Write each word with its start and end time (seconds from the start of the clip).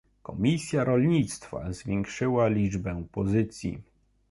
Komisja 0.23 0.83
Rolnictwa 0.83 1.71
zwiększyła 1.73 2.47
liczbę 2.47 3.03
pozycji 3.11 3.81